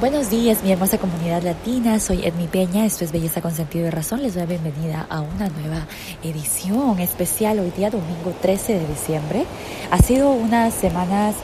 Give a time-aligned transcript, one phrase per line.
[0.00, 2.00] Buenos días, mi hermosa comunidad latina.
[2.00, 2.84] Soy Edmi Peña.
[2.84, 4.22] Esto es Belleza con Sentido y Razón.
[4.22, 5.86] Les doy la bienvenida a una nueva
[6.24, 9.46] edición especial hoy día, domingo 13 de diciembre.
[9.92, 11.36] Ha sido unas semanas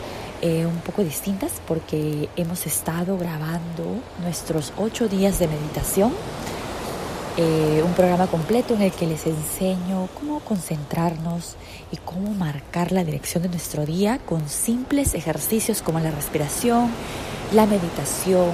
[0.42, 3.84] eh, un poco distintas porque hemos estado grabando
[4.20, 6.12] nuestros ocho días de meditación.
[7.42, 11.56] Eh, un programa completo en el que les enseño cómo concentrarnos
[11.90, 16.90] y cómo marcar la dirección de nuestro día con simples ejercicios como la respiración
[17.52, 18.50] la meditación,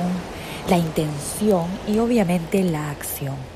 [0.70, 3.55] la intención y obviamente la acción.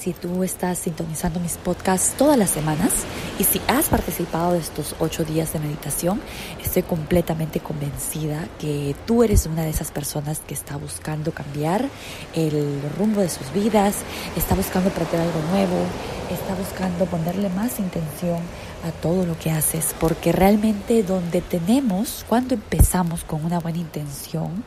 [0.00, 2.90] Si tú estás sintonizando mis podcasts todas las semanas
[3.38, 6.22] y si has participado de estos ocho días de meditación,
[6.64, 11.86] estoy completamente convencida que tú eres una de esas personas que está buscando cambiar
[12.32, 13.96] el rumbo de sus vidas,
[14.36, 15.76] está buscando aprender algo nuevo,
[16.30, 18.38] está buscando ponerle más intención
[18.88, 24.64] a todo lo que haces, porque realmente donde tenemos, cuando empezamos con una buena intención,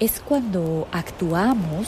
[0.00, 1.86] es cuando actuamos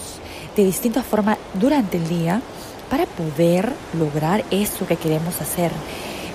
[0.55, 2.41] de distinta forma durante el día
[2.85, 5.71] para poder lograr eso que queremos hacer.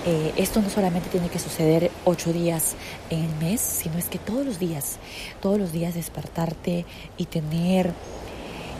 [0.05, 2.75] Eh, esto no solamente tiene que suceder ocho días
[3.09, 4.97] en el mes, sino es que todos los días,
[5.41, 6.85] todos los días despertarte
[7.17, 7.93] y tener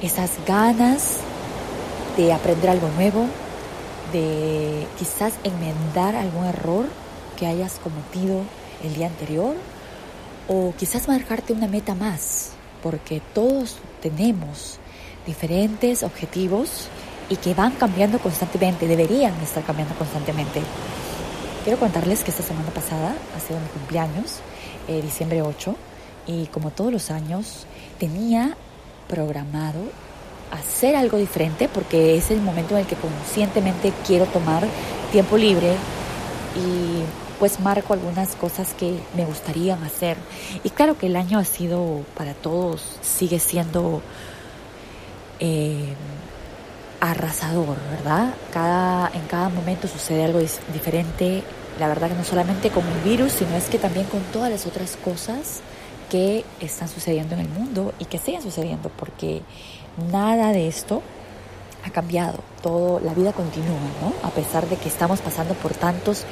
[0.02, 1.18] esas ganas
[2.18, 3.26] de aprender algo nuevo,
[4.14, 6.86] de quizás enmendar algún error
[7.38, 8.42] que hayas cometido
[8.84, 9.56] el día anterior
[10.48, 14.80] o quizás marcarte una meta más, porque todos tenemos
[15.26, 16.88] diferentes objetivos
[17.30, 20.62] y que van cambiando constantemente, deberían estar cambiando constantemente.
[21.64, 24.40] Quiero contarles que esta semana pasada ha sido mi cumpleaños,
[24.88, 25.76] eh, diciembre 8,
[26.28, 27.66] y como todos los años
[28.00, 28.56] tenía
[29.08, 29.80] programado
[30.52, 34.66] hacer algo diferente porque es el momento en el que conscientemente quiero tomar
[35.12, 35.76] tiempo libre
[36.56, 37.04] y
[37.40, 40.18] pues marco algunas cosas que me gustaría hacer.
[40.64, 44.02] Y claro que el año ha sido para todos, sigue siendo
[45.40, 45.94] eh,
[47.00, 48.34] arrasador, ¿verdad?
[48.52, 50.40] Cada, en cada momento sucede algo
[50.74, 51.44] diferente.
[51.80, 54.66] La verdad que no solamente con el virus, sino es que también con todas las
[54.66, 55.62] otras cosas
[56.10, 59.42] que están sucediendo en el mundo y que siguen sucediendo, porque
[60.12, 61.02] nada de esto
[61.86, 64.28] ha cambiado, todo, la vida continúa, ¿no?
[64.28, 66.26] A pesar de que estamos pasando por tantos,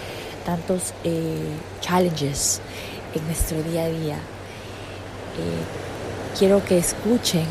[0.46, 2.60] tantos eh, challenges
[3.16, 4.16] en nuestro día a día.
[4.16, 7.46] Eh, quiero que escuchen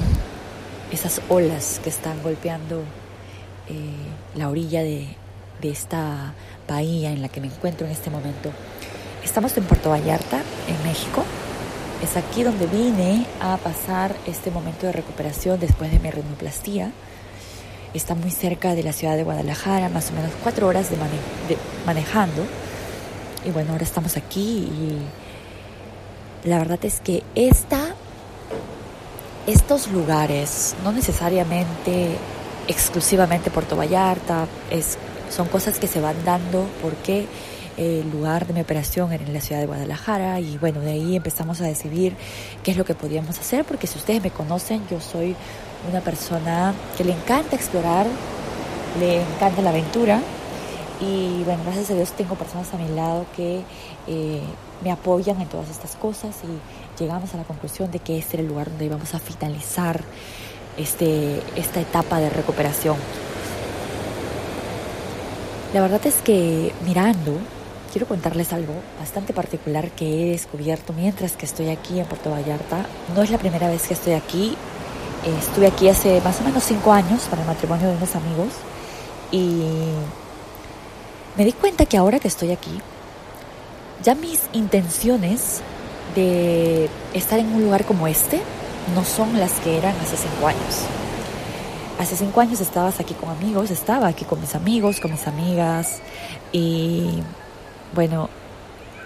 [0.93, 2.83] esas olas que están golpeando
[3.69, 5.07] eh, la orilla de,
[5.61, 6.35] de esta
[6.69, 8.51] bahía en la que me encuentro en este momento.
[9.25, 11.25] Estamos en Puerto Vallarta, en México,
[12.03, 16.91] es aquí donde vine a pasar este momento de recuperación después de mi rinoplastía.
[17.95, 20.97] Está muy cerca de la ciudad de Guadalajara, más o menos cuatro horas de,
[21.87, 22.45] manejando.
[23.47, 24.69] Y bueno, ahora estamos aquí
[26.45, 27.95] y la verdad es que esta,
[29.47, 32.11] estos lugares, no necesariamente
[32.69, 34.99] exclusivamente Puerto Vallarta, es,
[35.31, 37.27] son cosas que se van dando porque
[37.77, 41.17] el lugar de mi operación era en la ciudad de Guadalajara y bueno, de ahí
[41.17, 42.15] empezamos a decidir
[42.63, 45.37] qué es lo que podíamos hacer, porque si ustedes me conocen, yo soy
[45.91, 48.07] una persona que le encanta explorar,
[48.99, 50.21] le encanta la aventura
[51.01, 53.61] y bueno, gracias a Dios tengo personas a mi lado que
[54.07, 54.41] eh,
[54.83, 58.43] me apoyan en todas estas cosas y llegamos a la conclusión de que este era
[58.43, 60.03] el lugar donde íbamos a finalizar
[60.77, 62.97] este, esta etapa de recuperación.
[65.73, 67.39] La verdad es que mirando
[67.93, 72.87] quiero contarles algo bastante particular que he descubierto mientras que estoy aquí en Puerto Vallarta.
[73.15, 74.57] No es la primera vez que estoy aquí.
[75.41, 78.53] estuve aquí hace más o menos cinco años para el matrimonio de unos amigos
[79.33, 79.63] y
[81.37, 82.81] me di cuenta que ahora que estoy aquí,
[84.03, 85.63] ya mis intenciones
[86.15, 88.41] de estar en un lugar como este
[88.95, 90.85] no son las que eran hace cinco años.
[91.99, 96.01] Hace cinco años estabas aquí con amigos, estaba aquí con mis amigos, con mis amigas
[96.53, 97.23] y
[97.95, 98.29] bueno,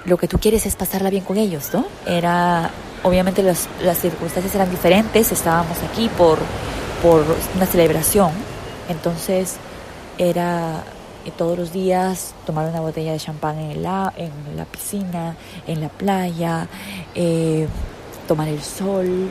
[0.05, 1.87] lo que tú quieres es pasarla bien con ellos, ¿no?
[2.07, 2.71] Era,
[3.03, 6.39] obviamente las, circunstancias eran diferentes, estábamos aquí por,
[7.03, 7.25] por
[7.55, 8.33] una celebración,
[8.89, 9.57] entonces
[10.19, 10.83] era
[11.25, 15.81] eh, todos los días tomar una botella de champán en la, en la piscina, en
[15.81, 16.67] la playa,
[17.15, 17.69] eh,
[18.27, 19.29] tomar el sol,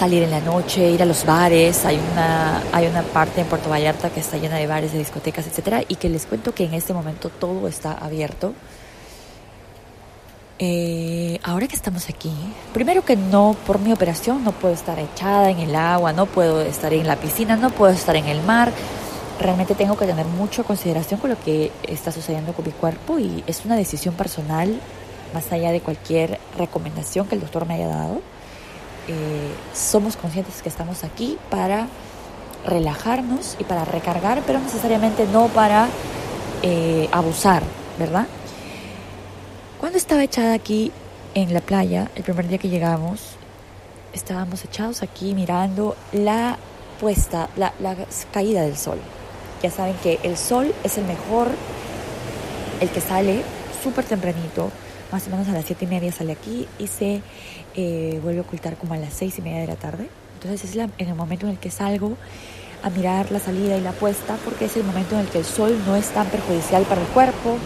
[0.00, 1.84] salir en la noche, ir a los bares.
[1.84, 5.46] Hay una, hay una parte en Puerto Vallarta que está llena de bares, de discotecas,
[5.46, 8.54] etcétera, y que les cuento que en este momento todo está abierto.
[10.58, 12.32] Eh, ahora que estamos aquí,
[12.72, 16.62] primero que no, por mi operación no puedo estar echada en el agua, no puedo
[16.62, 18.72] estar en la piscina, no puedo estar en el mar.
[19.38, 23.44] Realmente tengo que tener mucha consideración con lo que está sucediendo con mi cuerpo y
[23.46, 24.80] es una decisión personal
[25.34, 28.22] más allá de cualquier recomendación que el doctor me haya dado.
[29.10, 31.88] Eh, somos conscientes que estamos aquí para
[32.64, 35.88] relajarnos y para recargar, pero necesariamente no para
[36.62, 37.64] eh, abusar,
[37.98, 38.28] ¿verdad?
[39.80, 40.92] Cuando estaba echada aquí
[41.34, 43.32] en la playa, el primer día que llegamos,
[44.12, 46.56] estábamos echados aquí mirando la
[47.00, 47.96] puesta, la, la
[48.30, 49.00] caída del sol.
[49.60, 51.48] Ya saben que el sol es el mejor,
[52.80, 53.42] el que sale
[53.82, 54.70] súper tempranito,
[55.10, 57.22] más o menos a las siete y media sale aquí y se
[57.74, 60.08] eh, vuelve a ocultar como a las seis y media de la tarde.
[60.34, 62.16] Entonces es en el momento en el que salgo
[62.82, 65.44] a mirar la salida y la puesta porque es el momento en el que el
[65.44, 67.58] sol no es tan perjudicial para el cuerpo.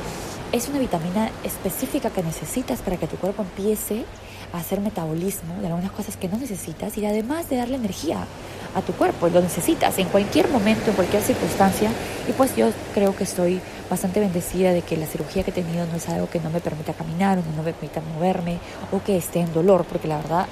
[0.52, 4.04] Es una vitamina específica que necesitas para que tu cuerpo empiece
[4.52, 8.26] a hacer metabolismo de algunas cosas que no necesitas y además de darle energía
[8.74, 11.90] a tu cuerpo, lo necesitas en cualquier momento, en cualquier circunstancia.
[12.28, 13.60] Y pues yo creo que estoy
[13.90, 16.60] bastante bendecida de que la cirugía que he tenido no es algo que no me
[16.60, 18.58] permita caminar o no me permita moverme
[18.92, 20.46] o que esté en dolor, porque la verdad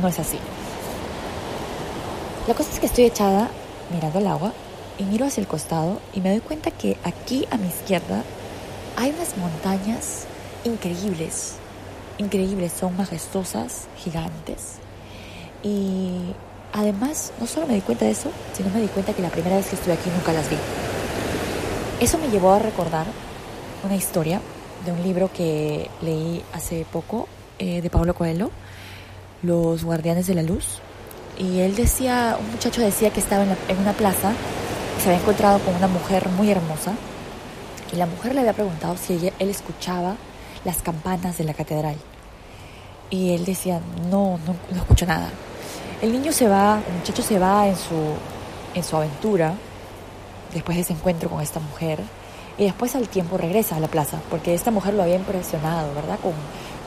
[0.00, 0.38] no es así.
[2.46, 3.50] La cosa es que estoy echada
[3.92, 4.52] mirando el agua
[4.98, 8.22] y miro hacia el costado y me doy cuenta que aquí a mi izquierda
[8.96, 10.26] hay unas montañas
[10.64, 11.54] increíbles,
[12.18, 14.76] increíbles, son majestuosas, gigantes.
[15.62, 16.34] Y
[16.72, 19.56] además, no solo me di cuenta de eso, sino me di cuenta que la primera
[19.56, 20.56] vez que estuve aquí nunca las vi.
[21.98, 23.06] Eso me llevó a recordar
[23.82, 24.42] una historia
[24.84, 27.26] de un libro que leí hace poco
[27.58, 28.50] eh, de Pablo Coelho,
[29.42, 30.80] Los Guardianes de la Luz.
[31.38, 34.32] Y él decía, un muchacho decía que estaba en, una plaza
[34.98, 36.92] y se había encontrado con una mujer muy hermosa.
[37.90, 40.16] Y la mujer le había preguntado si él escuchaba
[40.66, 41.96] las campanas de la catedral.
[43.08, 45.30] Y él decía, no, no, no escucho nada.
[46.02, 47.94] El niño se va, el muchacho se va en su,
[48.74, 49.54] en su aventura
[50.52, 52.00] después de ese encuentro con esta mujer
[52.58, 56.18] y después al tiempo regresa a la plaza porque esta mujer lo había impresionado, ¿verdad?
[56.20, 56.34] Con,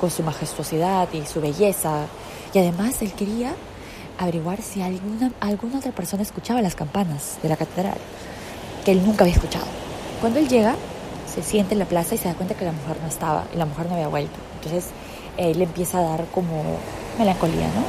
[0.09, 2.05] su majestuosidad y su belleza.
[2.53, 3.53] Y además él quería
[4.17, 7.97] averiguar si alguna, alguna otra persona escuchaba las campanas de la catedral,
[8.85, 9.65] que él nunca había escuchado.
[10.21, 10.75] Cuando él llega,
[11.33, 13.57] se siente en la plaza y se da cuenta que la mujer no estaba y
[13.57, 14.39] la mujer no había vuelto.
[14.55, 14.85] Entonces
[15.35, 16.77] él empieza a dar como
[17.17, 17.83] melancolía, ¿no?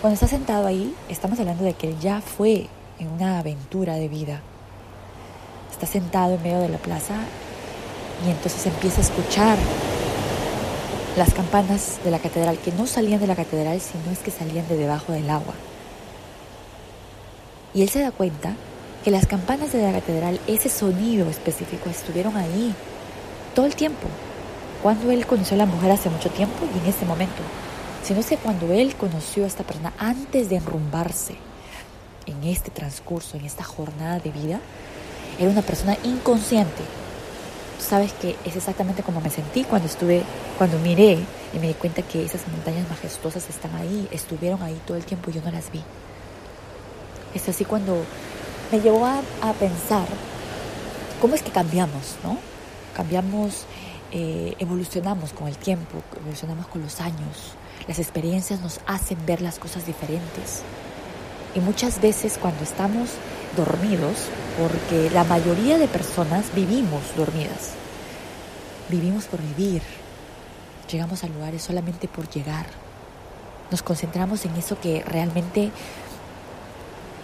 [0.00, 2.68] Cuando está sentado ahí, estamos hablando de que él ya fue
[2.98, 4.42] en una aventura de vida.
[5.86, 7.14] Sentado en medio de la plaza
[8.26, 9.58] y entonces empieza a escuchar
[11.16, 14.66] las campanas de la catedral, que no salían de la catedral, sino es que salían
[14.68, 15.54] de debajo del agua.
[17.72, 18.54] Y él se da cuenta
[19.04, 22.74] que las campanas de la catedral, ese sonido específico, estuvieron ahí
[23.54, 24.08] todo el tiempo.
[24.82, 27.42] Cuando él conoció a la mujer hace mucho tiempo y en ese momento.
[28.02, 31.36] Sino es que cuando él conoció a esta persona antes de enrumbarse
[32.26, 34.60] en este transcurso, en esta jornada de vida,
[35.38, 36.82] era una persona inconsciente,
[37.78, 40.22] sabes que es exactamente como me sentí cuando estuve,
[40.58, 41.18] cuando miré
[41.52, 45.30] y me di cuenta que esas montañas majestuosas están ahí, estuvieron ahí todo el tiempo
[45.30, 45.82] y yo no las vi.
[47.34, 48.04] Es así cuando
[48.72, 49.20] me llevó a,
[49.58, 50.06] pensar
[51.20, 52.38] cómo es que cambiamos, ¿no?
[52.96, 53.66] Cambiamos,
[54.12, 57.54] eh, evolucionamos con el tiempo, evolucionamos con los años.
[57.86, 60.62] Las experiencias nos hacen ver las cosas diferentes.
[61.54, 63.10] Y muchas veces cuando estamos
[63.56, 64.28] dormidos,
[64.58, 67.72] porque la mayoría de personas vivimos dormidas.
[68.88, 69.82] Vivimos por vivir.
[70.90, 72.66] Llegamos a lugares solamente por llegar.
[73.70, 75.70] Nos concentramos en eso que realmente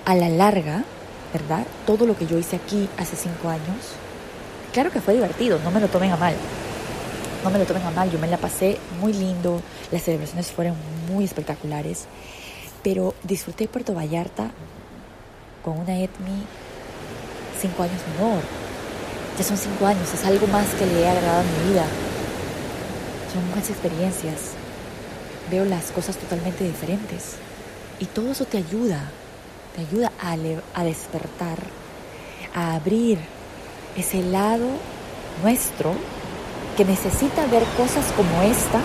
[0.05, 0.85] a la larga,
[1.33, 1.67] ¿verdad?
[1.87, 3.95] Todo lo que yo hice aquí hace cinco años,
[4.73, 6.35] claro que fue divertido, no me lo tomen a mal.
[7.45, 9.63] No me lo tomen a mal, yo me la pasé muy lindo,
[9.93, 10.75] las celebraciones fueron
[11.11, 12.07] muy espectaculares,
[12.83, 14.51] pero disfruté Puerto Vallarta
[15.65, 16.45] con una etnia
[17.61, 18.43] cinco años menor.
[19.39, 21.87] Ya son cinco años, es algo más que le he agregado a mi vida.
[23.33, 24.53] Son muchas experiencias.
[25.51, 27.37] Veo las cosas totalmente diferentes.
[27.99, 29.11] Y todo eso te ayuda,
[29.75, 31.59] te ayuda a, a despertar,
[32.55, 33.19] a abrir
[33.97, 34.67] ese lado
[35.43, 35.95] nuestro
[36.77, 38.81] que necesita ver cosas como esta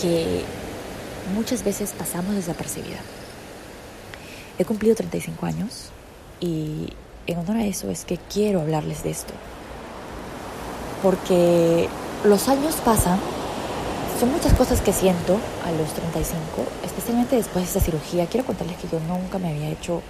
[0.00, 0.44] que
[1.34, 2.98] muchas veces pasamos desapercibida.
[4.58, 5.90] He cumplido 35 años
[6.40, 6.92] y
[7.26, 9.32] en honor a eso es que quiero hablarles de esto.
[11.02, 11.88] Porque
[12.24, 13.18] los años pasan,
[14.18, 16.38] son muchas cosas que siento a los 35,
[16.84, 18.26] especialmente después de esta cirugía.
[18.26, 20.02] Quiero contarles que yo nunca me había hecho,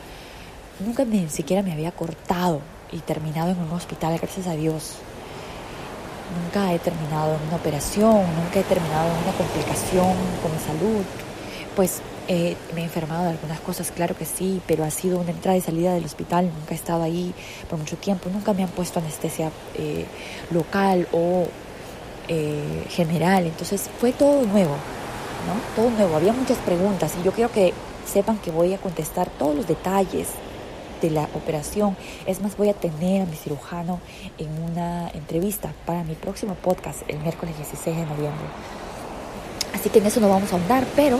[0.84, 2.60] nunca ni siquiera me había cortado
[2.92, 4.96] y terminado en un hospital, gracias a Dios.
[6.42, 11.04] Nunca he terminado en una operación, nunca he terminado en una complicación con mi salud.
[11.74, 15.30] Pues eh, me he enfermado de algunas cosas, claro que sí, pero ha sido una
[15.30, 17.34] entrada y salida del hospital, nunca he estado ahí
[17.68, 20.06] por mucho tiempo, nunca me han puesto anestesia eh,
[20.50, 21.46] local o
[22.28, 24.74] eh, general, entonces fue todo nuevo,
[25.46, 25.76] ¿no?
[25.76, 27.74] Todo nuevo, había muchas preguntas y yo quiero que
[28.10, 30.28] sepan que voy a contestar todos los detalles
[31.02, 31.96] de la operación.
[32.26, 34.00] Es más, voy a tener a mi cirujano
[34.38, 38.46] en una entrevista para mi próximo podcast el miércoles 16 de noviembre.
[39.74, 41.18] Así que en eso no vamos a ahondar, pero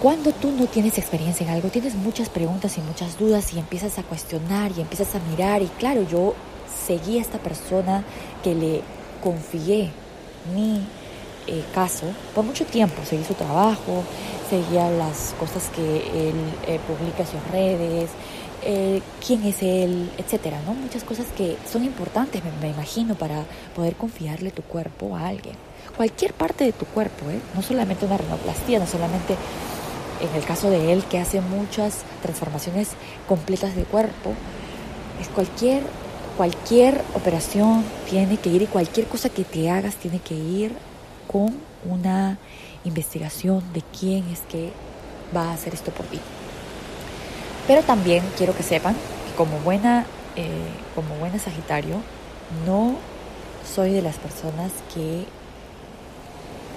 [0.00, 3.98] cuando tú no tienes experiencia en algo, tienes muchas preguntas y muchas dudas y empiezas
[3.98, 5.62] a cuestionar y empiezas a mirar.
[5.62, 6.34] Y claro, yo
[6.86, 8.04] seguí a esta persona
[8.44, 8.82] que le
[9.22, 9.90] confié
[10.54, 10.86] mi
[11.48, 13.02] eh, caso por mucho tiempo.
[13.08, 14.04] Seguí su trabajo,
[14.48, 16.36] seguía las cosas que él
[16.66, 18.10] eh, publica en sus redes,
[18.62, 20.74] eh, quién es él, etcétera, ¿no?
[20.74, 25.54] Muchas cosas que son importantes, me, imagino, para poder confiarle tu cuerpo a alguien.
[25.96, 27.40] Cualquier parte de tu cuerpo, ¿eh?
[27.54, 29.36] No solamente una renoplastía, no solamente
[30.20, 32.90] en el caso de él que hace muchas transformaciones
[33.26, 34.34] completas de cuerpo,
[35.20, 35.82] es cualquier
[36.38, 40.72] cualquier operación tiene que ir y cualquier cosa que te hagas tiene que ir
[41.26, 41.52] con
[41.84, 42.38] una
[42.84, 44.70] investigación de quién es que
[45.36, 46.20] va a hacer esto por ti.
[47.66, 50.06] Pero también quiero que sepan que como buena,
[50.36, 50.46] eh,
[50.94, 51.96] como buena Sagitario,
[52.64, 52.94] no
[53.74, 55.26] soy de las personas que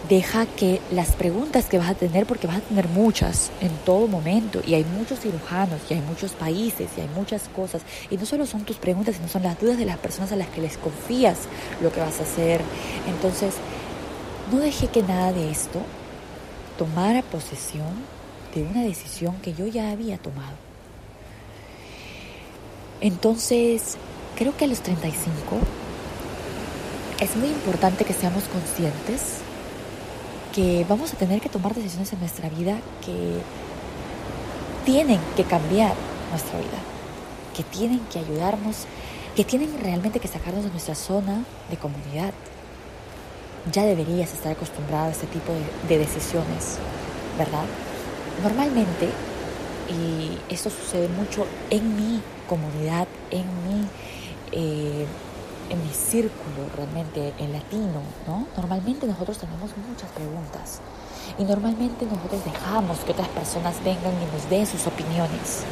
[0.09, 4.07] deja que las preguntas que vas a tener, porque vas a tener muchas en todo
[4.07, 8.25] momento, y hay muchos cirujanos, y hay muchos países, y hay muchas cosas, y no
[8.25, 10.77] solo son tus preguntas, sino son las dudas de las personas a las que les
[10.77, 11.37] confías
[11.81, 12.61] lo que vas a hacer.
[13.07, 13.53] Entonces,
[14.51, 15.81] no dejé que nada de esto
[16.77, 17.93] tomara posesión
[18.55, 20.55] de una decisión que yo ya había tomado.
[22.99, 23.97] Entonces,
[24.35, 25.57] creo que a los 35
[27.19, 29.41] es muy importante que seamos conscientes
[30.51, 33.39] que vamos a tener que tomar decisiones en nuestra vida que
[34.85, 35.93] tienen que cambiar
[36.29, 36.79] nuestra vida,
[37.55, 38.85] que tienen que ayudarnos,
[39.35, 42.33] que tienen realmente que sacarnos de nuestra zona de comunidad.
[43.71, 45.53] Ya deberías estar acostumbrado a este tipo
[45.87, 46.77] de, decisiones,
[47.37, 47.65] ¿verdad?
[48.43, 49.09] Normalmente,
[49.89, 53.87] y esto sucede mucho en mi comunidad, en mi
[54.51, 55.05] eh,
[55.71, 58.45] en mi círculo realmente en latino, ¿no?
[58.57, 60.81] Normalmente nosotros tenemos muchas preguntas
[61.39, 65.63] y normalmente nosotros dejamos que otras personas vengan y nos den sus opiniones.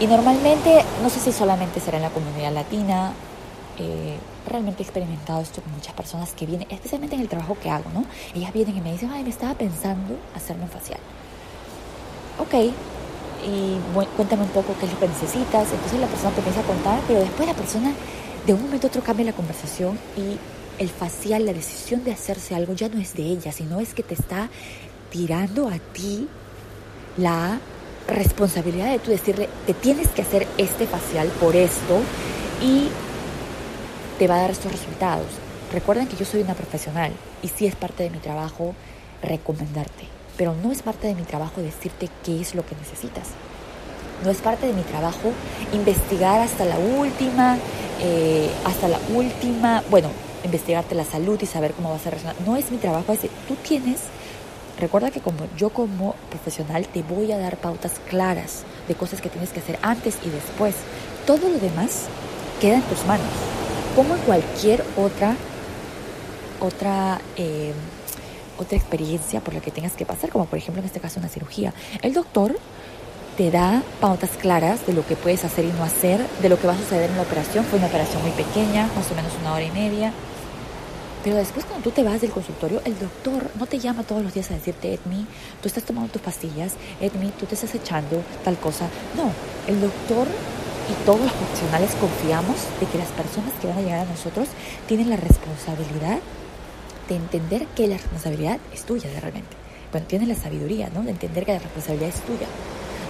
[0.00, 3.12] Y normalmente, no sé si solamente será en la comunidad latina,
[3.78, 4.16] eh,
[4.48, 7.90] realmente he experimentado esto con muchas personas que vienen, especialmente en el trabajo que hago,
[7.92, 8.04] ¿no?
[8.34, 11.00] Ellas vienen y me dicen, ay, me estaba pensando hacerme un facial.
[12.38, 12.54] Ok,
[13.44, 13.76] y
[14.16, 15.70] cuéntame un poco qué es lo que necesitas.
[15.70, 17.92] Entonces la persona te empieza a contar, pero después la persona
[18.46, 20.38] de un momento a otro cambia la conversación y
[20.82, 24.02] el facial, la decisión de hacerse algo ya no es de ella, sino es que
[24.02, 24.50] te está
[25.10, 26.28] tirando a ti
[27.16, 27.60] la
[28.08, 32.00] responsabilidad de tú decirle, te tienes que hacer este facial por esto
[32.60, 32.88] y
[34.18, 35.26] te va a dar estos resultados.
[35.72, 38.74] Recuerden que yo soy una profesional y sí es parte de mi trabajo
[39.22, 43.28] recomendarte, pero no es parte de mi trabajo decirte qué es lo que necesitas.
[44.24, 45.32] No es parte de mi trabajo
[45.72, 47.58] investigar hasta la última,
[48.00, 50.08] eh, hasta la última, bueno,
[50.44, 52.36] investigarte la salud y saber cómo vas a reaccionar.
[52.46, 54.00] No es mi trabajo, es decir, tú tienes,
[54.78, 59.28] recuerda que como yo como profesional te voy a dar pautas claras de cosas que
[59.28, 60.74] tienes que hacer antes y después.
[61.26, 62.06] Todo lo demás
[62.60, 63.26] queda en tus manos,
[63.94, 65.36] como en cualquier otra,
[66.60, 67.72] otra, eh,
[68.58, 71.28] otra experiencia por la que tengas que pasar, como por ejemplo en este caso una
[71.28, 71.72] cirugía.
[72.02, 72.56] El doctor
[73.36, 76.66] te da pautas claras de lo que puedes hacer y no hacer, de lo que
[76.66, 77.64] va a suceder en la operación.
[77.64, 80.12] Fue una operación muy pequeña, más o menos una hora y media.
[81.24, 84.34] Pero después cuando tú te vas del consultorio, el doctor no te llama todos los
[84.34, 85.24] días a decirte, Edmi,
[85.60, 88.88] tú estás tomando tus pastillas, Edmi, tú te estás echando tal cosa.
[89.16, 89.30] No,
[89.72, 90.26] el doctor
[90.90, 94.48] y todos los profesionales confiamos de que las personas que van a llegar a nosotros
[94.88, 96.18] tienen la responsabilidad
[97.08, 99.56] de entender que la responsabilidad es tuya de realmente.
[99.92, 101.02] Bueno, tienen la sabiduría, ¿no?
[101.02, 102.48] De entender que la responsabilidad es tuya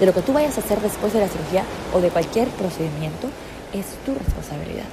[0.02, 1.62] de lo que tú vayas a hacer después de la cirugía
[1.94, 3.28] o de cualquier procedimiento
[3.72, 4.86] es tu responsabilidad.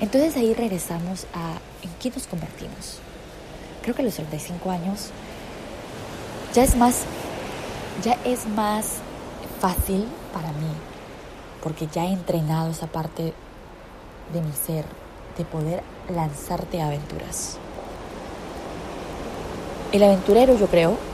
[0.00, 2.96] Entonces ahí regresamos a en qué nos convertimos.
[3.82, 5.10] Creo que a los 35 años
[6.54, 7.02] ya es más
[8.02, 8.86] ya es más
[9.60, 10.72] fácil para mí
[11.62, 13.34] porque ya he entrenado esa parte
[14.32, 14.86] de mi ser
[15.36, 17.58] de poder lanzarte a aventuras.
[19.92, 21.09] El aventurero, yo creo,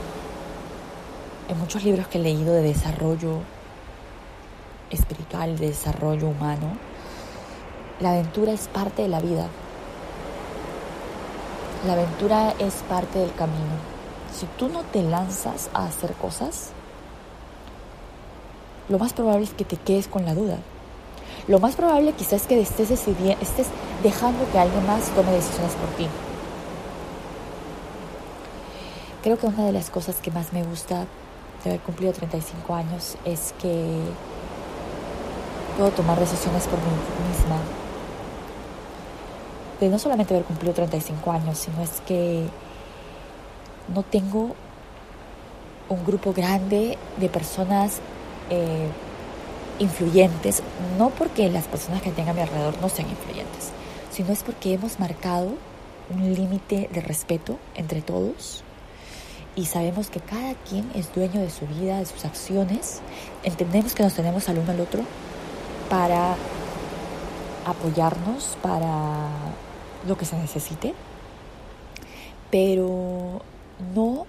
[1.47, 3.39] en muchos libros que he leído de desarrollo
[4.89, 6.77] espiritual, de desarrollo humano,
[7.99, 9.47] la aventura es parte de la vida.
[11.85, 13.97] La aventura es parte del camino.
[14.33, 16.71] Si tú no te lanzas a hacer cosas,
[18.89, 20.57] lo más probable es que te quedes con la duda.
[21.47, 23.67] Lo más probable quizás es que estés, estés
[24.03, 26.07] dejando que alguien más tome decisiones por ti.
[29.23, 31.05] Creo que una de las cosas que más me gusta
[31.63, 33.99] de haber cumplido 35 años es que
[35.77, 36.85] puedo tomar decisiones por mí
[37.29, 37.57] misma.
[39.79, 42.45] De no solamente haber cumplido 35 años, sino es que
[43.93, 44.55] no tengo
[45.89, 47.99] un grupo grande de personas
[48.49, 48.89] eh,
[49.79, 50.63] influyentes,
[50.97, 53.71] no porque las personas que tengan a mi alrededor no sean influyentes,
[54.11, 55.51] sino es porque hemos marcado
[56.09, 58.63] un límite de respeto entre todos
[59.57, 63.01] y sabemos que cada quien es dueño de su vida, de sus acciones.
[63.43, 65.01] Entendemos que nos tenemos al uno al otro
[65.89, 66.35] para
[67.65, 69.29] apoyarnos, para
[70.07, 70.93] lo que se necesite,
[72.51, 73.41] pero
[73.95, 74.27] no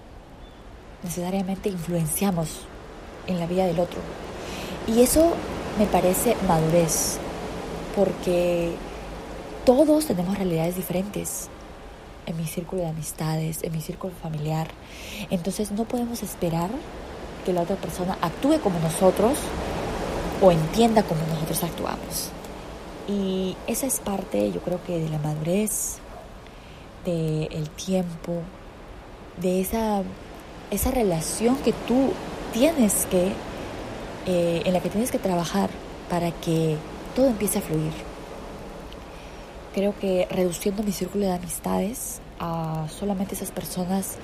[1.03, 2.63] necesariamente influenciamos
[3.27, 4.01] en la vida del otro.
[4.87, 5.35] Y eso
[5.79, 7.19] me parece madurez,
[7.95, 8.73] porque
[9.67, 11.51] todos tenemos realidades diferentes
[12.29, 14.69] en mi círculo de amistades, en mi círculo familiar.
[15.31, 16.71] Entonces no podemos esperar
[17.45, 19.39] que la otra persona actúe como nosotros
[20.43, 22.31] o entienda como nosotros actuamos.
[23.09, 25.97] Y esa es parte, yo creo que de la madurez,
[27.07, 28.43] del tiempo,
[29.41, 30.03] de esa,
[30.71, 32.13] esa relación que tú
[32.53, 33.33] tienes que,
[34.27, 35.71] eh, en la que tienes que trabajar
[36.11, 36.77] para que
[37.17, 38.08] todo empiece a fluir.
[39.75, 44.17] Creo que reduciendo mi círculo de amistades a solamente esas personas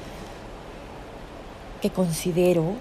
[1.83, 2.75] que considero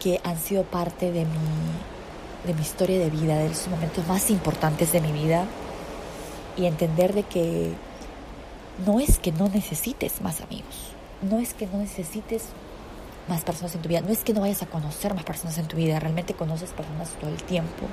[0.00, 4.30] que han sido parte de mi, de mi historia de vida, de los momentos más
[4.30, 5.46] importantes de mi vida,
[6.56, 7.72] y entender de que
[8.84, 10.92] no es que no necesites más amigos,
[11.22, 12.46] no es que no necesites
[13.28, 15.66] más personas en tu vida, no es que no vayas a conocer más personas en
[15.66, 17.86] tu vida, realmente conoces personas todo el tiempo,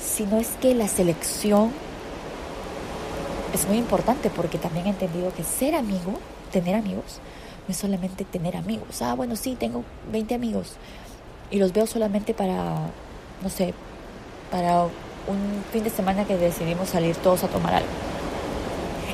[0.00, 1.70] sino es que la selección
[3.54, 6.18] es muy importante porque también he entendido que ser amigo,
[6.52, 7.20] tener amigos,
[7.66, 9.02] no es solamente tener amigos.
[9.02, 10.76] Ah, bueno, sí, tengo 20 amigos
[11.50, 12.74] y los veo solamente para,
[13.42, 13.74] no sé,
[14.50, 17.88] para un fin de semana que decidimos salir todos a tomar algo.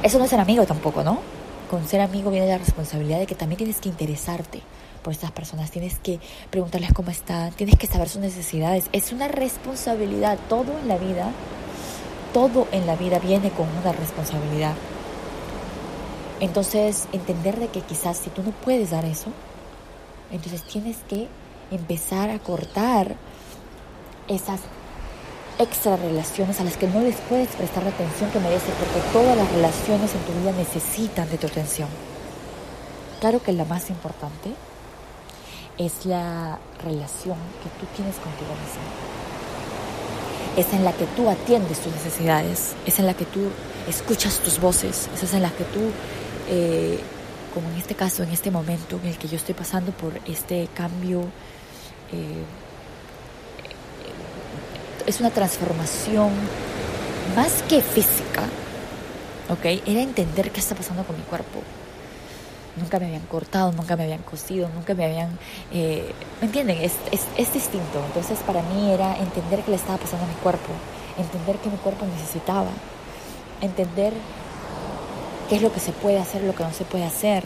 [0.02, 1.18] Eso no es ser amigo tampoco, ¿no?
[1.70, 4.60] Con ser amigo viene la responsabilidad de que también tienes que interesarte
[5.02, 6.18] por estas personas, tienes que
[6.50, 8.86] preguntarles cómo están, tienes que saber sus necesidades.
[8.92, 11.30] Es una responsabilidad, todo en la vida,
[12.34, 14.74] todo en la vida viene con una responsabilidad.
[16.40, 19.30] Entonces, entender de que quizás si tú no puedes dar eso,
[20.32, 21.28] entonces tienes que
[21.70, 23.14] empezar a cortar
[24.26, 24.60] esas
[25.60, 29.36] extra relaciones a las que no les puedes prestar la atención que merecen, porque todas
[29.36, 31.88] las relaciones en tu vida necesitan de tu atención.
[33.20, 34.52] Claro que la más importante
[35.78, 39.23] es la relación que tú tienes contigo mismo.
[40.56, 43.48] Es en la que tú atiendes tus necesidades, es en la que tú
[43.88, 45.80] escuchas tus voces, es en la que tú,
[46.48, 47.00] eh,
[47.52, 50.68] como en este caso, en este momento en el que yo estoy pasando por este
[50.74, 51.22] cambio,
[52.12, 52.44] eh,
[55.06, 56.30] es una transformación
[57.36, 58.42] más que física,
[59.50, 59.82] ¿ok?
[59.86, 61.62] Era entender qué está pasando con mi cuerpo.
[62.76, 65.38] Nunca me habían cortado, nunca me habían cosido, nunca me habían...
[65.72, 66.78] Eh, ¿Me entienden?
[66.78, 68.02] Es, es, es distinto.
[68.06, 70.72] Entonces para mí era entender qué le estaba pasando a mi cuerpo,
[71.18, 72.70] entender qué mi cuerpo necesitaba,
[73.60, 74.12] entender
[75.48, 77.44] qué es lo que se puede hacer, lo que no se puede hacer.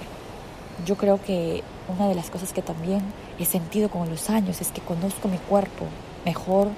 [0.87, 3.03] Yo creo que una de las cosas que también
[3.39, 5.87] he sentido con los años es que conozco mi cuerpo
[6.25, 6.69] mejor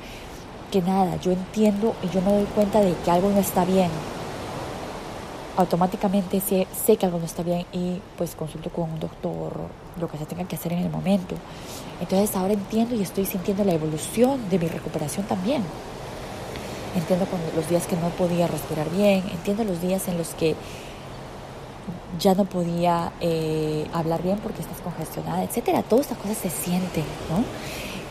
[0.71, 3.91] que nada, yo entiendo y yo me doy cuenta de que algo no está bien.
[5.61, 9.53] Automáticamente sé, sé que algo no está bien y pues consulto con un doctor
[10.01, 11.35] lo que se tenga que hacer en el momento.
[12.01, 15.63] Entonces ahora entiendo y estoy sintiendo la evolución de mi recuperación también.
[16.97, 20.57] Entiendo cuando, los días que no podía respirar bien, entiendo los días en los que
[22.19, 25.83] ya no podía eh, hablar bien porque estás congestionada, etcétera.
[25.83, 27.41] Todas estas cosas se sienten, ¿no?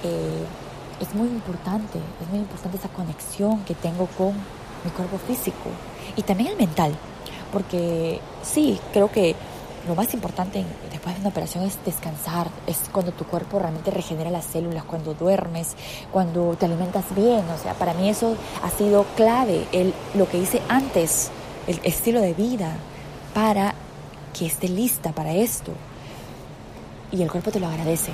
[0.03, 0.45] Eh,
[1.01, 4.33] es muy importante, es muy importante esa conexión que tengo con
[4.83, 5.71] mi cuerpo físico
[6.15, 6.93] y también el mental,
[7.51, 9.35] porque sí, creo que
[9.87, 14.29] lo más importante después de una operación es descansar, es cuando tu cuerpo realmente regenera
[14.29, 15.75] las células, cuando duermes,
[16.11, 20.37] cuando te alimentas bien, o sea, para mí eso ha sido clave, el, lo que
[20.37, 21.31] hice antes,
[21.67, 22.75] el estilo de vida,
[23.33, 23.73] para
[24.37, 25.71] que esté lista para esto.
[27.11, 28.11] Y el cuerpo te lo agradece.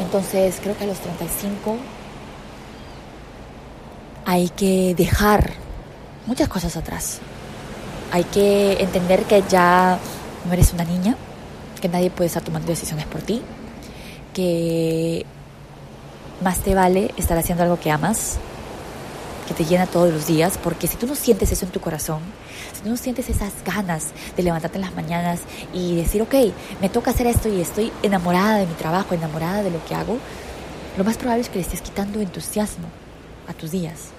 [0.00, 1.76] Entonces creo que a los 35
[4.24, 5.52] hay que dejar
[6.26, 7.20] muchas cosas atrás.
[8.12, 9.98] Hay que entender que ya
[10.46, 11.16] no eres una niña,
[11.80, 13.42] que nadie puede estar tomando decisiones por ti,
[14.34, 15.24] que
[16.42, 18.38] más te vale estar haciendo algo que amas,
[19.46, 22.20] que te llena todos los días, porque si tú no sientes eso en tu corazón,
[22.72, 25.40] si tú no sientes esas ganas de levantarte en las mañanas
[25.72, 26.34] y decir, ok,
[26.80, 30.18] me toca hacer esto y estoy enamorada de mi trabajo, enamorada de lo que hago,
[30.96, 32.88] lo más probable es que le estés quitando entusiasmo
[33.48, 34.10] a tus días.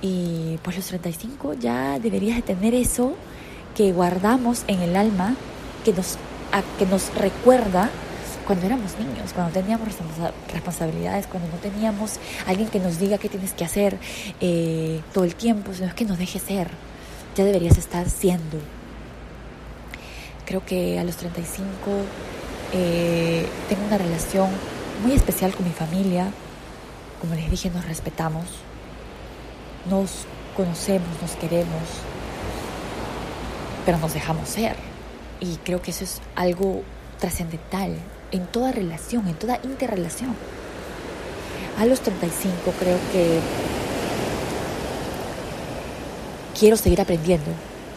[0.00, 3.14] Y pues los 35 ya deberías de tener eso
[3.74, 5.34] que guardamos en el alma,
[5.84, 6.16] que nos,
[6.78, 7.90] que nos recuerda
[8.46, 9.88] cuando éramos niños, cuando teníamos
[10.52, 13.98] responsabilidades, cuando no teníamos alguien que nos diga qué tienes que hacer
[14.40, 16.68] eh, todo el tiempo, sino es que nos deje ser.
[17.36, 18.58] Ya deberías estar siendo.
[20.46, 21.68] Creo que a los 35
[22.72, 24.48] eh, tengo una relación
[25.04, 26.30] muy especial con mi familia.
[27.20, 28.44] Como les dije, nos respetamos,
[29.86, 31.82] nos conocemos, nos queremos,
[33.86, 34.76] pero nos dejamos ser.
[35.40, 36.82] Y creo que eso es algo
[37.18, 37.96] trascendental
[38.32, 40.34] en toda relación, en toda interrelación.
[41.78, 43.40] A los 35 creo que
[46.58, 47.50] quiero seguir aprendiendo.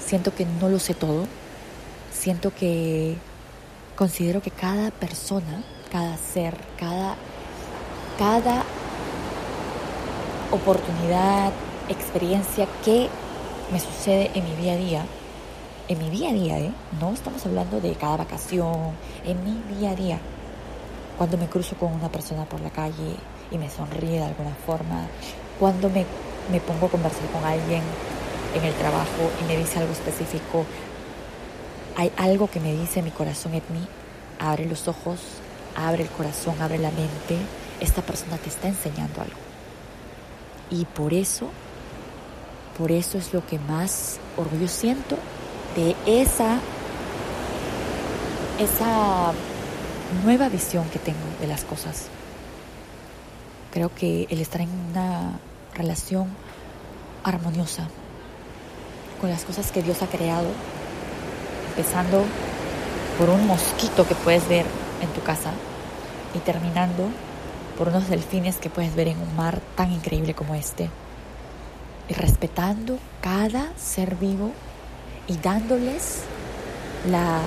[0.05, 1.25] Siento que no lo sé todo.
[2.13, 3.15] Siento que
[3.95, 7.15] considero que cada persona, cada ser, cada,
[8.19, 8.63] cada
[10.51, 11.51] oportunidad,
[11.91, 13.09] experiencia que
[13.71, 15.05] me sucede en mi día a día,
[15.87, 16.71] en mi día a día, ¿eh?
[16.99, 18.91] no estamos hablando de cada vacación,
[19.25, 20.19] en mi día a día,
[21.17, 23.15] cuando me cruzo con una persona por la calle
[23.51, 25.07] y me sonríe de alguna forma,
[25.59, 26.05] cuando me,
[26.51, 27.83] me pongo a conversar con alguien
[28.55, 30.65] en el trabajo y me dice algo específico,
[31.95, 33.85] hay algo que me dice mi corazón en mí,
[34.39, 35.19] abre los ojos,
[35.75, 37.37] abre el corazón, abre la mente,
[37.79, 39.35] esta persona te está enseñando algo.
[40.69, 41.49] Y por eso,
[42.77, 45.17] por eso es lo que más orgullo siento
[45.75, 46.59] de esa,
[48.59, 49.33] esa
[50.23, 52.07] nueva visión que tengo de las cosas.
[53.71, 55.39] Creo que el estar en una
[55.73, 56.27] relación
[57.23, 57.87] armoniosa
[59.19, 60.47] con las cosas que Dios ha creado,
[61.69, 62.23] empezando
[63.17, 64.65] por un mosquito que puedes ver
[65.01, 65.51] en tu casa
[66.33, 67.07] y terminando
[67.77, 70.89] por unos delfines que puedes ver en un mar tan increíble como este.
[72.11, 74.51] Y respetando cada ser vivo
[75.29, 76.23] y dándoles,
[77.09, 77.39] la,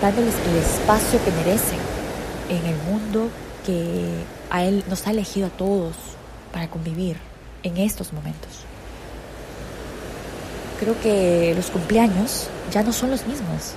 [0.00, 1.78] dándoles el espacio que merecen
[2.48, 3.28] en el mundo
[3.66, 4.14] que
[4.48, 5.94] a Él nos ha elegido a todos
[6.54, 7.18] para convivir
[7.64, 8.64] en estos momentos.
[10.80, 13.74] Creo que los cumpleaños ya no son los mismos,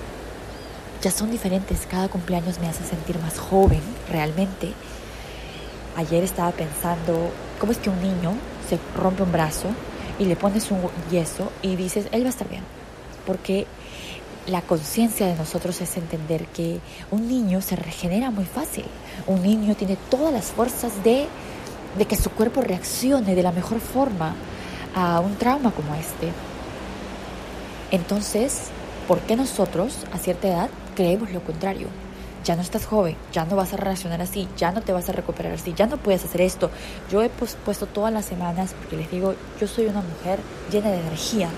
[1.01, 1.85] ya son diferentes.
[1.91, 4.71] Cada cumpleaños me hace sentir más joven realmente.
[5.97, 8.31] Ayer estaba pensando, ¿cómo es que un niño
[8.69, 9.67] se rompe un brazo
[10.19, 12.63] y le pones un yeso y dices, él va a estar bien?
[13.29, 13.67] porque
[14.47, 16.79] la conciencia de nosotros es entender que
[17.11, 18.85] un niño se regenera muy fácil.
[19.27, 21.27] Un niño tiene todas las fuerzas de,
[21.95, 24.33] de que su cuerpo reaccione de la mejor forma
[24.95, 26.31] a un trauma como este.
[27.91, 28.69] Entonces,
[29.07, 31.87] ¿por qué nosotros a cierta edad creemos lo contrario?
[32.43, 35.11] Ya no estás joven, ya no vas a reaccionar así, ya no te vas a
[35.11, 36.71] recuperar así, ya no puedes hacer esto.
[37.11, 40.39] Yo he puesto todas las semanas, porque les digo, yo soy una mujer
[40.71, 41.49] llena de energía,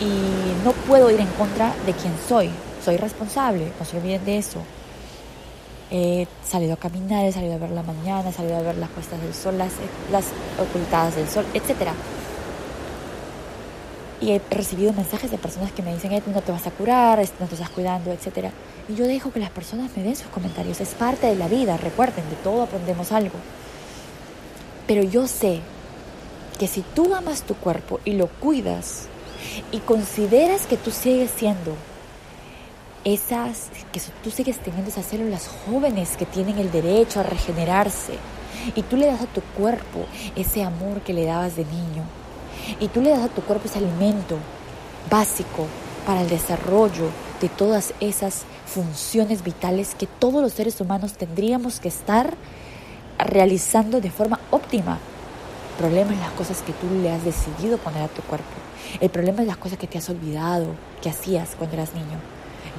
[0.00, 2.50] y no puedo ir en contra de quien soy.
[2.84, 4.62] Soy responsable, no se olviden de eso.
[5.90, 8.90] He salido a caminar, he salido a ver la mañana, he salido a ver las
[8.90, 9.72] puestas del sol, las,
[10.12, 10.26] las
[10.60, 11.92] ocultadas del sol, etc.
[14.20, 17.46] Y he recibido mensajes de personas que me dicen, no te vas a curar, no
[17.46, 18.50] te estás cuidando, etc.
[18.88, 20.80] Y yo dejo que las personas me den sus comentarios.
[20.80, 23.36] Es parte de la vida, recuerden, de todo aprendemos algo.
[24.86, 25.60] Pero yo sé
[26.58, 29.08] que si tú amas tu cuerpo y lo cuidas,
[29.72, 31.74] y consideras que tú sigues siendo
[33.04, 38.14] esas, que tú sigues teniendo esas células jóvenes que tienen el derecho a regenerarse
[38.74, 42.02] y tú le das a tu cuerpo ese amor que le dabas de niño
[42.80, 44.36] y tú le das a tu cuerpo ese alimento
[45.10, 45.66] básico
[46.06, 51.88] para el desarrollo de todas esas funciones vitales que todos los seres humanos tendríamos que
[51.88, 52.34] estar
[53.18, 54.98] realizando de forma óptima.
[55.72, 58.46] El problema es las cosas que tú le has decidido poner a tu cuerpo.
[59.00, 60.66] El problema es las cosas que te has olvidado,
[61.02, 62.18] que hacías cuando eras niño.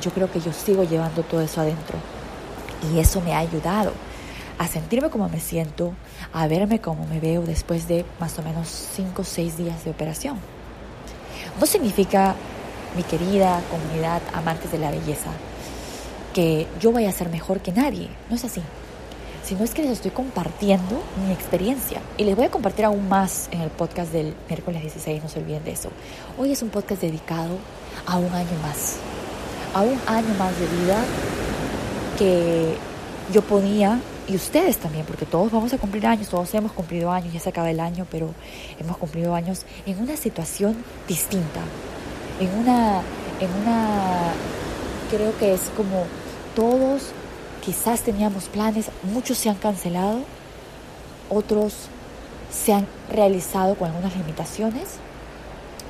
[0.02, 1.98] Yo creo que yo sigo llevando todo eso adentro.
[2.94, 3.94] Y eso me ha ayudado
[4.60, 5.94] a sentirme como me siento,
[6.34, 9.90] a verme como me veo después de más o menos 5 o 6 días de
[9.90, 10.38] operación.
[11.60, 12.36] No significa,
[12.96, 15.32] mi querida comunidad amantes de la belleza,
[16.34, 18.10] que yo vaya a ser mejor que nadie.
[18.30, 18.62] No es así
[19.50, 22.02] sino es que les estoy compartiendo mi experiencia.
[22.18, 25.40] Y les voy a compartir aún más en el podcast del miércoles 16, no se
[25.40, 25.90] olviden de eso.
[26.38, 27.58] Hoy es un podcast dedicado
[28.06, 28.98] a un año más,
[29.74, 31.04] a un año más de vida
[32.20, 32.76] que
[33.34, 37.34] yo podía y ustedes también, porque todos vamos a cumplir años, todos hemos cumplido años,
[37.34, 38.30] ya se acaba el año, pero
[38.80, 41.62] hemos cumplido años en una situación distinta,
[42.40, 43.02] en una,
[43.40, 44.32] en una,
[45.10, 46.06] creo que es como
[46.56, 47.12] todos
[47.66, 50.20] quizás teníamos planes, muchos se han cancelado,
[51.30, 51.74] otros
[52.52, 54.98] se han realizado con algunas limitaciones,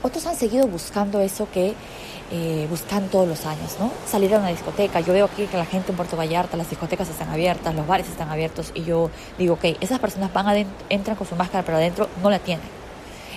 [0.01, 1.73] otros han seguido buscando eso que
[2.31, 3.91] eh, buscan todos los años, ¿no?
[4.05, 4.99] Salir a una discoteca.
[4.99, 8.07] Yo veo aquí que la gente en Puerto Vallarta, las discotecas están abiertas, los bares
[8.07, 11.77] están abiertos y yo digo, ok, esas personas van adentro, entran con su máscara, pero
[11.77, 12.65] adentro no la tienen.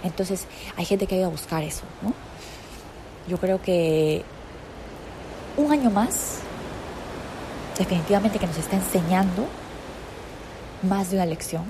[0.03, 2.13] Entonces hay gente que ha ido a buscar eso, ¿no?
[3.29, 4.25] Yo creo que
[5.57, 6.41] un año más,
[7.79, 9.47] definitivamente que nos está enseñando
[10.83, 11.65] más de una lección.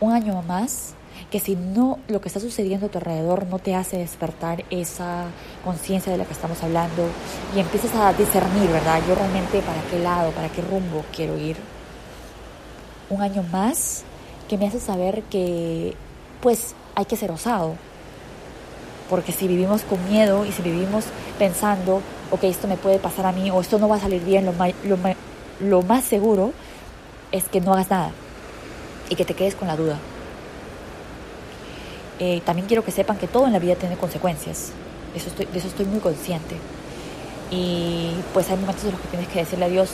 [0.00, 0.94] Un año más
[1.30, 5.24] que si no lo que está sucediendo a tu alrededor no te hace despertar esa
[5.64, 7.08] conciencia de la que estamos hablando
[7.54, 9.00] y empiezas a discernir, ¿verdad?
[9.08, 11.56] Yo realmente para qué lado, para qué rumbo quiero ir.
[13.10, 14.04] Un año más
[14.48, 15.94] que me hace saber que
[16.40, 17.74] pues hay que ser osado.
[19.10, 21.04] Porque si vivimos con miedo y si vivimos
[21.38, 24.46] pensando, ok, esto me puede pasar a mí o esto no va a salir bien,
[24.46, 24.98] lo, lo,
[25.60, 26.52] lo más seguro
[27.30, 28.10] es que no hagas nada
[29.08, 29.98] y que te quedes con la duda.
[32.18, 34.72] Eh, también quiero que sepan que todo en la vida tiene consecuencias.
[35.14, 36.56] Eso estoy, de eso estoy muy consciente.
[37.50, 39.90] Y pues hay momentos en los que tienes que decirle a Dios,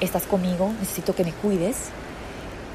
[0.00, 1.90] estás conmigo, necesito que me cuides.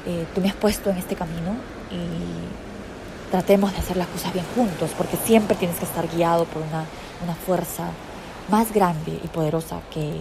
[0.06, 1.56] Eh, tú me has puesto en este camino
[1.90, 6.62] y tratemos de hacer las cosas bien juntos, porque siempre tienes que estar guiado por
[6.62, 6.84] una,
[7.22, 7.88] una fuerza
[8.50, 10.20] más grande y poderosa que,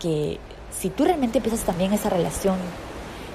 [0.00, 0.38] que
[0.76, 2.56] si tú realmente empiezas también esa relación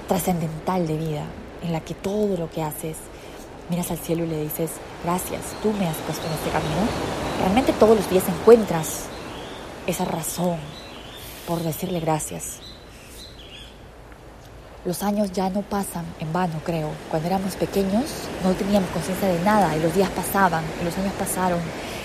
[0.06, 1.24] trascendental de vida,
[1.62, 2.96] en la que todo lo que haces
[3.68, 4.70] miras al cielo y le dices,
[5.04, 6.86] gracias, tú me has puesto en este camino,
[7.40, 9.04] realmente todos los días encuentras
[9.86, 10.58] esa razón
[11.46, 12.58] por decirle gracias.
[14.84, 16.90] Los años ya no pasan en vano, creo.
[17.10, 18.04] Cuando éramos pequeños
[18.44, 21.58] no teníamos conciencia de nada y los días pasaban y los años pasaron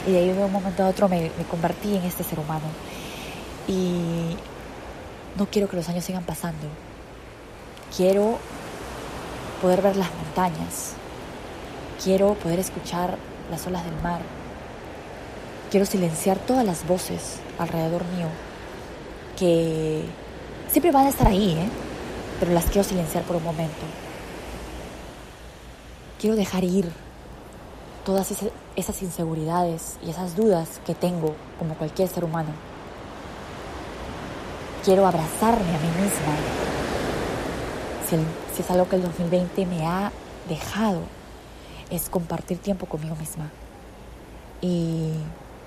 [0.08, 2.66] y de ahí de un momento a otro me, me convertí en este ser humano.
[3.68, 4.36] Y
[5.38, 6.68] no quiero que los años sigan pasando.
[7.96, 8.40] Quiero
[9.62, 10.94] poder ver las montañas,
[12.04, 13.16] Quiero poder escuchar
[13.52, 14.22] las olas del mar.
[15.70, 18.28] Quiero silenciar todas las voces alrededor mío
[19.38, 20.04] que
[20.68, 21.70] siempre van a estar ahí, ¿eh?
[22.40, 23.86] pero las quiero silenciar por un momento.
[26.20, 26.92] Quiero dejar ir
[28.04, 28.34] todas
[28.76, 32.50] esas inseguridades y esas dudas que tengo como cualquier ser humano.
[34.84, 36.36] Quiero abrazarme a mí misma.
[38.10, 38.16] Si,
[38.56, 40.12] si es algo que el 2020 me ha
[40.50, 41.21] dejado
[41.92, 43.50] es compartir tiempo conmigo misma
[44.62, 45.12] y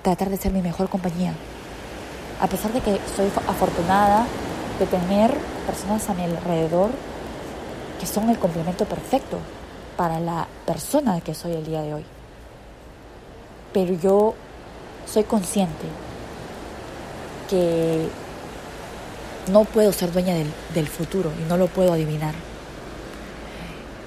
[0.01, 1.33] tratar de ser mi mejor compañía.
[2.41, 4.25] A pesar de que soy afortunada
[4.79, 5.33] de tener
[5.65, 6.89] personas a mi alrededor
[7.99, 9.39] que son el complemento perfecto
[9.95, 12.05] para la persona que soy el día de hoy.
[13.73, 14.33] Pero yo
[15.05, 15.85] soy consciente
[17.49, 18.09] que
[19.51, 20.33] no puedo ser dueña
[20.73, 22.33] del, futuro y no lo puedo adivinar.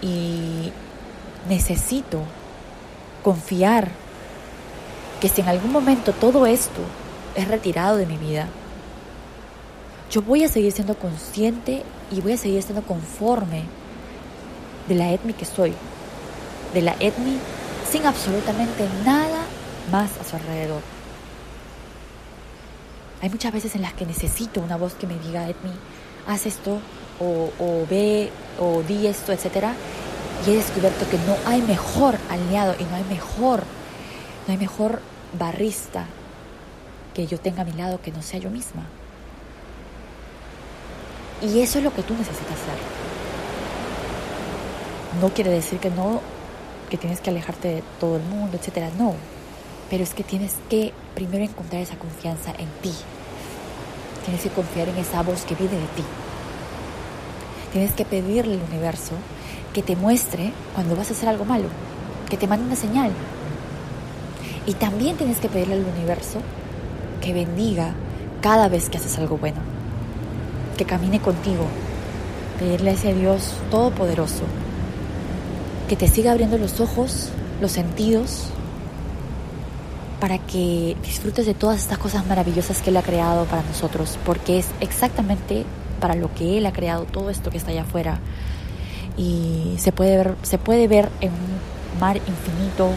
[0.03, 0.73] Y
[1.49, 2.23] necesito
[3.23, 3.89] confiar
[5.21, 6.81] que si en algún momento todo esto
[7.35, 8.49] es retirado de mi vida,
[10.11, 13.65] yo voy a seguir siendo consciente y voy a seguir estando conforme
[14.89, 15.75] de la etnia que soy,
[16.73, 17.39] de la etnia
[17.91, 19.45] sin absolutamente nada
[19.91, 20.83] más a su alrededor.
[23.21, 25.73] Hay muchas veces en las que necesito una voz que me diga, Edmi,
[26.27, 26.79] haz esto,
[27.19, 28.31] o, o ve,
[28.61, 29.75] o di esto, etcétera,
[30.47, 33.65] y he descubierto que no hay mejor aliado y no hay mejor,
[34.47, 35.01] no hay mejor
[35.39, 36.07] barrista
[37.15, 38.85] que yo tenga a mi lado que no sea yo misma.
[41.43, 42.79] Y eso es lo que tú necesitas hacer.
[45.21, 46.21] No quiere decir que no,
[46.91, 48.91] que tienes que alejarte de todo el mundo, etcétera.
[48.99, 49.15] No.
[49.91, 52.93] Pero es que tienes que primero encontrar esa confianza en ti.
[54.25, 56.05] Tienes que confiar en esa voz que viene de ti.
[57.73, 59.13] Tienes que pedirle al universo
[59.79, 61.69] que te muestre cuando vas a hacer algo malo,
[62.29, 63.13] que te mande una señal.
[64.67, 66.41] Y también tienes que pedirle al universo
[67.21, 67.93] que bendiga
[68.41, 69.61] cada vez que haces algo bueno,
[70.77, 71.65] que camine contigo,
[72.59, 74.43] pedirle a ese Dios todopoderoso
[75.89, 77.29] que te siga abriendo los ojos,
[77.61, 78.47] los sentidos,
[80.19, 84.59] para que disfrutes de todas estas cosas maravillosas que Él ha creado para nosotros, porque
[84.59, 85.65] es exactamente
[86.01, 88.19] para lo que Él ha creado todo esto que está allá afuera,
[89.19, 92.91] y se puede ver, se puede ver en un mar infinito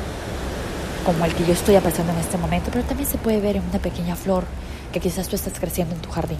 [1.03, 3.63] como el que yo estoy apreciando en este momento, pero también se puede ver en
[3.63, 4.45] una pequeña flor
[4.93, 6.37] que quizás tú estás creciendo en tu jardín.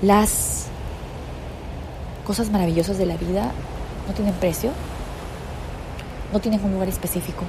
[0.00, 0.66] Las
[2.24, 3.50] cosas maravillosas de la vida
[4.06, 4.70] no tienen precio,
[6.32, 7.42] no tienen un lugar específico.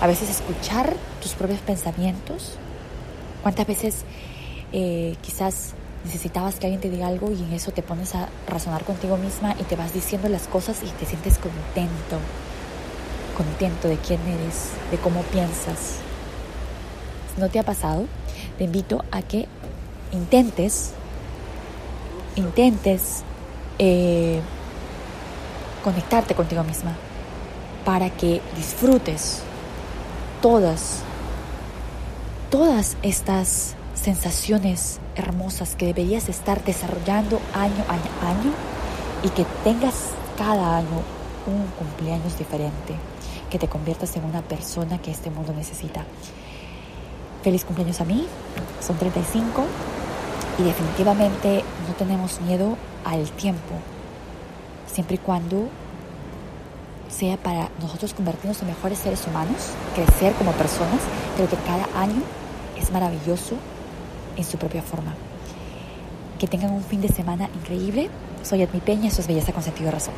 [0.00, 2.54] A veces escuchar tus propios pensamientos,
[3.42, 4.04] cuántas veces
[4.72, 5.74] eh, quizás
[6.06, 9.54] necesitabas que alguien te diga algo y en eso te pones a razonar contigo misma
[9.58, 12.18] y te vas diciendo las cosas y te sientes contento,
[13.36, 15.98] contento de quién eres, de cómo piensas.
[17.34, 18.06] Si no te ha pasado,
[18.56, 19.48] te invito a que
[20.12, 20.92] intentes,
[22.36, 23.22] intentes
[23.78, 24.40] eh,
[25.82, 26.96] conectarte contigo misma
[27.84, 29.42] para que disfrutes
[30.40, 31.00] todas,
[32.50, 38.52] todas estas sensaciones hermosas que deberías estar desarrollando año a año
[39.22, 41.02] y que tengas cada año
[41.46, 42.94] un cumpleaños diferente,
[43.50, 46.04] que te conviertas en una persona que este mundo necesita.
[47.42, 48.26] Feliz cumpleaños a mí,
[48.80, 49.64] son 35
[50.58, 53.74] y definitivamente no tenemos miedo al tiempo,
[54.92, 55.68] siempre y cuando
[57.08, 61.00] sea para nosotros convertirnos en mejores seres humanos, crecer como personas,
[61.36, 62.22] pero que cada año
[62.78, 63.56] es maravilloso
[64.36, 65.14] en su propia forma.
[66.38, 68.10] Que tengan un fin de semana increíble.
[68.42, 70.14] Soy Edmi Peña, eso es Belleza con Sentido de Razón.